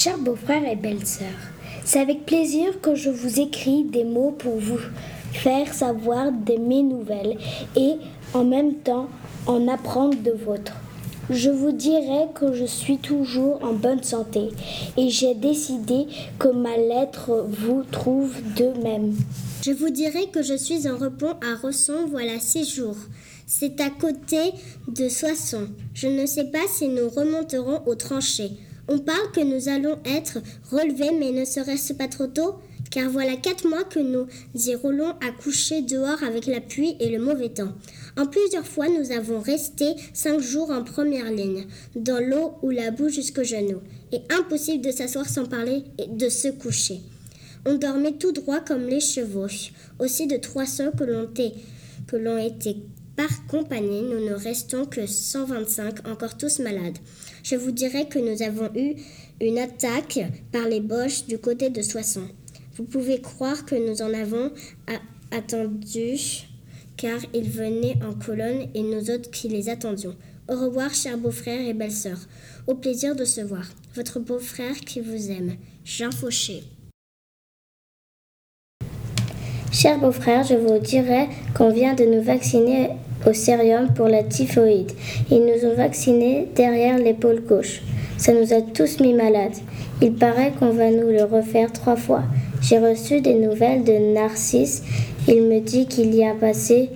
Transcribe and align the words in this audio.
Chers 0.00 0.18
beaux-frères 0.18 0.62
et 0.64 0.76
belles-sœurs, 0.76 1.26
c'est 1.84 1.98
avec 1.98 2.24
plaisir 2.24 2.80
que 2.80 2.94
je 2.94 3.10
vous 3.10 3.40
écris 3.40 3.82
des 3.82 4.04
mots 4.04 4.30
pour 4.30 4.56
vous 4.56 4.78
faire 5.32 5.74
savoir 5.74 6.30
de 6.30 6.52
mes 6.52 6.84
nouvelles 6.84 7.36
et 7.74 7.94
en 8.32 8.44
même 8.44 8.76
temps 8.76 9.08
en 9.48 9.66
apprendre 9.66 10.16
de 10.22 10.30
vôtres. 10.30 10.76
Je 11.30 11.50
vous 11.50 11.72
dirai 11.72 12.28
que 12.32 12.52
je 12.52 12.64
suis 12.64 12.98
toujours 12.98 13.58
en 13.64 13.72
bonne 13.72 14.04
santé 14.04 14.50
et 14.96 15.10
j'ai 15.10 15.34
décidé 15.34 16.06
que 16.38 16.46
ma 16.46 16.76
lettre 16.76 17.44
vous 17.48 17.82
trouve 17.82 18.36
de 18.54 18.80
même. 18.80 19.16
Je 19.64 19.72
vous 19.72 19.90
dirai 19.90 20.28
que 20.28 20.44
je 20.44 20.54
suis 20.54 20.88
en 20.88 20.96
repos 20.96 21.32
à 21.42 21.56
Rosson 21.60 22.06
voilà 22.08 22.38
six 22.38 22.72
jours. 22.72 22.98
C'est 23.48 23.80
à 23.80 23.90
côté 23.90 24.52
de 24.86 25.08
Soissons. 25.08 25.66
Je 25.92 26.06
ne 26.06 26.24
sais 26.24 26.44
pas 26.44 26.68
si 26.68 26.86
nous 26.86 27.08
remonterons 27.08 27.82
aux 27.86 27.96
tranchées. 27.96 28.52
On 28.90 28.98
parle 28.98 29.30
que 29.32 29.40
nous 29.40 29.68
allons 29.68 29.98
être 30.06 30.38
relevés, 30.70 31.10
mais 31.18 31.30
ne 31.30 31.44
serait-ce 31.44 31.92
pas 31.92 32.08
trop 32.08 32.26
tôt? 32.26 32.54
Car 32.90 33.10
voilà 33.10 33.36
quatre 33.36 33.68
mois 33.68 33.84
que 33.84 33.98
nous 33.98 34.26
y 34.54 34.74
roulons 34.74 35.10
à 35.20 35.30
coucher 35.30 35.82
dehors 35.82 36.22
avec 36.22 36.46
la 36.46 36.62
pluie 36.62 36.96
et 36.98 37.10
le 37.10 37.18
mauvais 37.18 37.50
temps. 37.50 37.74
En 38.16 38.24
plusieurs 38.24 38.66
fois, 38.66 38.88
nous 38.88 39.12
avons 39.12 39.40
resté 39.40 39.94
cinq 40.14 40.40
jours 40.40 40.70
en 40.70 40.82
première 40.82 41.30
ligne, 41.30 41.66
dans 41.96 42.18
l'eau 42.18 42.54
ou 42.62 42.70
la 42.70 42.90
boue 42.90 43.10
jusqu'aux 43.10 43.44
genoux, 43.44 43.82
et 44.10 44.20
impossible 44.30 44.82
de 44.82 44.90
s'asseoir 44.90 45.28
sans 45.28 45.44
parler 45.44 45.84
et 45.98 46.06
de 46.06 46.30
se 46.30 46.48
coucher. 46.48 47.00
On 47.66 47.74
dormait 47.74 48.12
tout 48.12 48.32
droit 48.32 48.60
comme 48.60 48.86
les 48.86 49.00
chevaux. 49.00 49.48
Aussi 49.98 50.26
de 50.26 50.38
trois 50.38 50.64
cents 50.64 50.92
que 50.92 51.04
l'on 51.04 51.24
était, 51.24 51.52
que 52.06 52.16
l'on 52.16 52.38
était 52.38 52.76
par 53.18 53.46
compagnie, 53.48 54.02
nous 54.02 54.24
ne 54.24 54.32
restons 54.32 54.86
que 54.86 55.04
125, 55.04 56.06
encore 56.06 56.36
tous 56.36 56.60
malades. 56.60 56.98
Je 57.42 57.56
vous 57.56 57.72
dirai 57.72 58.06
que 58.08 58.20
nous 58.20 58.42
avons 58.42 58.70
eu 58.76 58.94
une 59.40 59.58
attaque 59.58 60.20
par 60.52 60.68
les 60.68 60.78
Boches 60.78 61.26
du 61.26 61.36
côté 61.36 61.68
de 61.68 61.82
Soissons. 61.82 62.28
Vous 62.76 62.84
pouvez 62.84 63.20
croire 63.20 63.66
que 63.66 63.74
nous 63.74 64.02
en 64.02 64.14
avons 64.14 64.52
attendu, 65.32 66.16
car 66.96 67.18
ils 67.34 67.50
venaient 67.50 67.98
en 68.08 68.14
colonne 68.14 68.68
et 68.72 68.82
nous 68.82 69.10
autres 69.10 69.32
qui 69.32 69.48
les 69.48 69.68
attendions. 69.68 70.14
Au 70.48 70.54
revoir, 70.54 70.94
chers 70.94 71.18
beaux-frères 71.18 71.66
et 71.66 71.74
belles-sœurs. 71.74 72.20
Au 72.68 72.76
plaisir 72.76 73.16
de 73.16 73.24
se 73.24 73.40
voir. 73.40 73.66
Votre 73.96 74.20
beau-frère 74.20 74.76
qui 74.76 75.00
vous 75.00 75.32
aime, 75.32 75.56
Jean 75.84 76.12
Fauché. 76.12 76.62
Chers 79.70 79.98
beaux-frères, 79.98 80.44
je 80.44 80.54
vous 80.54 80.78
dirai 80.78 81.28
qu'on 81.54 81.70
vient 81.70 81.94
de 81.94 82.04
nous 82.04 82.22
vacciner 82.22 82.88
au 83.26 83.34
sérium 83.34 83.92
pour 83.94 84.08
la 84.08 84.22
typhoïde. 84.22 84.92
Ils 85.30 85.44
nous 85.44 85.68
ont 85.68 85.74
vaccinés 85.74 86.48
derrière 86.54 86.98
l'épaule 86.98 87.42
gauche. 87.46 87.82
Ça 88.16 88.32
nous 88.32 88.54
a 88.54 88.62
tous 88.62 88.98
mis 89.00 89.12
malades. 89.12 89.56
Il 90.00 90.14
paraît 90.14 90.52
qu'on 90.58 90.70
va 90.70 90.90
nous 90.90 91.08
le 91.08 91.24
refaire 91.24 91.70
trois 91.70 91.96
fois. 91.96 92.22
J'ai 92.62 92.78
reçu 92.78 93.20
des 93.20 93.34
nouvelles 93.34 93.84
de 93.84 94.14
Narcisse. 94.14 94.82
Il 95.28 95.42
me 95.42 95.60
dit 95.60 95.86
qu'il 95.86 96.14
y 96.14 96.24
a 96.24 96.34
passé 96.34 96.88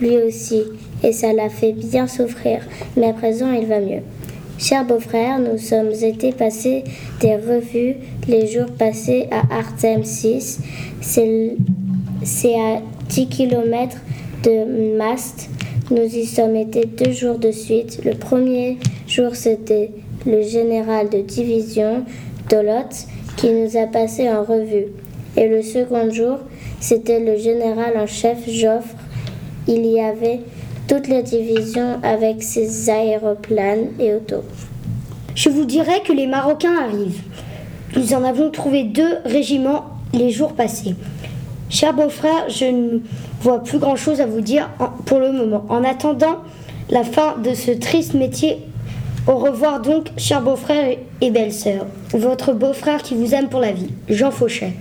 lui 0.00 0.16
aussi 0.16 0.62
et 1.02 1.12
ça 1.12 1.34
l'a 1.34 1.50
fait 1.50 1.72
bien 1.72 2.06
souffrir. 2.06 2.60
Mais 2.96 3.08
à 3.08 3.12
présent, 3.12 3.52
il 3.52 3.66
va 3.66 3.80
mieux. 3.80 4.02
Chers 4.58 4.86
beaux-frères, 4.86 5.38
nous 5.38 5.58
sommes 5.58 5.92
été 5.92 6.32
passer 6.32 6.82
des 7.20 7.36
revues 7.36 7.96
les 8.26 8.46
jours 8.46 8.72
passés 8.78 9.28
à 9.30 9.54
Artem 9.54 10.02
6. 10.02 10.60
C'est 11.02 11.56
à 12.22 12.80
10 13.08 13.28
km 13.28 13.96
de 14.42 14.96
Mast. 14.96 15.50
Nous 15.90 16.02
y 16.02 16.26
sommes 16.26 16.56
été 16.56 16.84
deux 16.84 17.12
jours 17.12 17.38
de 17.38 17.50
suite. 17.50 18.00
Le 18.04 18.14
premier 18.14 18.78
jour, 19.06 19.34
c'était 19.34 19.92
le 20.26 20.42
général 20.42 21.08
de 21.10 21.20
division 21.20 22.04
Dolot 22.48 23.06
qui 23.36 23.50
nous 23.50 23.76
a 23.76 23.86
passé 23.86 24.28
en 24.30 24.42
revue. 24.42 24.86
Et 25.36 25.48
le 25.48 25.62
second 25.62 26.10
jour, 26.10 26.38
c'était 26.80 27.20
le 27.20 27.36
général 27.36 27.96
en 27.96 28.06
chef 28.06 28.48
Joffre. 28.48 28.96
Il 29.68 29.84
y 29.84 30.00
avait 30.00 30.40
toutes 30.88 31.08
les 31.08 31.22
divisions 31.22 32.00
avec 32.02 32.42
ses 32.42 32.90
aéroplanes 32.90 33.88
et 33.98 34.14
autos. 34.14 34.44
Je 35.34 35.50
vous 35.50 35.64
dirais 35.64 36.00
que 36.04 36.12
les 36.12 36.26
Marocains 36.26 36.78
arrivent. 36.78 37.22
Nous 37.96 38.14
en 38.14 38.24
avons 38.24 38.50
trouvé 38.50 38.84
deux 38.84 39.18
régiments 39.24 39.84
les 40.14 40.30
jours 40.30 40.54
passés. 40.54 40.94
Cher 41.68 41.92
beau-frère, 41.92 42.48
je 42.48 42.64
ne 42.64 42.98
vois 43.40 43.62
plus 43.62 43.78
grand-chose 43.78 44.20
à 44.20 44.26
vous 44.26 44.40
dire 44.40 44.70
pour 45.04 45.18
le 45.18 45.32
moment. 45.32 45.64
En 45.68 45.82
attendant 45.84 46.38
la 46.90 47.02
fin 47.02 47.36
de 47.38 47.54
ce 47.54 47.72
triste 47.72 48.14
métier, 48.14 48.58
au 49.26 49.36
revoir 49.36 49.80
donc, 49.80 50.10
cher 50.16 50.40
beau-frère 50.40 50.96
et 51.20 51.30
belle-sœur. 51.30 51.86
Votre 52.12 52.52
beau-frère 52.52 53.02
qui 53.02 53.16
vous 53.16 53.34
aime 53.34 53.48
pour 53.48 53.60
la 53.60 53.72
vie, 53.72 53.90
Jean 54.08 54.30
Fauchet. 54.30 54.72